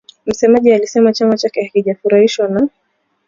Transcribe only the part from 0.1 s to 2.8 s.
msemaji alisema chama chake hakijafurahishwa na